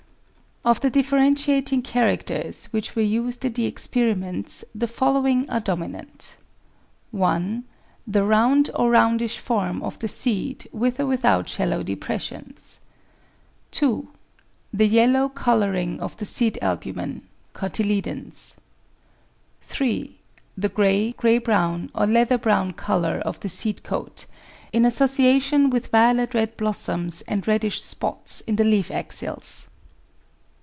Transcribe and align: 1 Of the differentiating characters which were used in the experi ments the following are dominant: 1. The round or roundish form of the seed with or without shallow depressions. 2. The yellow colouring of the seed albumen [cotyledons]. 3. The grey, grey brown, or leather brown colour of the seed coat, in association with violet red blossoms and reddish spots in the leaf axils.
1 0.63 0.69
Of 0.69 0.81
the 0.81 0.89
differentiating 0.91 1.81
characters 1.81 2.65
which 2.67 2.95
were 2.95 3.01
used 3.01 3.43
in 3.43 3.53
the 3.53 3.69
experi 3.71 4.15
ments 4.15 4.63
the 4.75 4.85
following 4.85 5.49
are 5.49 5.59
dominant: 5.59 6.35
1. 7.09 7.63
The 8.05 8.23
round 8.23 8.69
or 8.75 8.91
roundish 8.91 9.39
form 9.39 9.81
of 9.81 9.97
the 9.97 10.07
seed 10.07 10.69
with 10.71 10.99
or 10.99 11.07
without 11.07 11.49
shallow 11.49 11.81
depressions. 11.81 12.79
2. 13.71 14.07
The 14.71 14.85
yellow 14.87 15.29
colouring 15.29 15.99
of 15.99 16.15
the 16.17 16.25
seed 16.25 16.59
albumen 16.61 17.23
[cotyledons]. 17.55 18.57
3. 19.63 20.17
The 20.55 20.69
grey, 20.69 21.11
grey 21.13 21.39
brown, 21.39 21.89
or 21.95 22.05
leather 22.05 22.37
brown 22.37 22.73
colour 22.73 23.17
of 23.17 23.39
the 23.39 23.49
seed 23.49 23.81
coat, 23.81 24.27
in 24.71 24.85
association 24.85 25.71
with 25.71 25.87
violet 25.87 26.35
red 26.35 26.55
blossoms 26.55 27.23
and 27.23 27.47
reddish 27.47 27.81
spots 27.81 28.41
in 28.41 28.57
the 28.57 28.63
leaf 28.63 28.91
axils. 28.91 29.69